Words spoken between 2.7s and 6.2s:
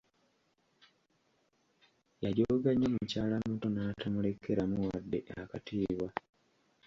nnyo mukyala muto n'atamulekeramu wadde akatiibwa.